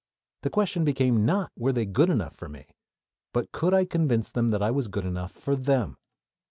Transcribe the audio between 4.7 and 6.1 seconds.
was good enough for them.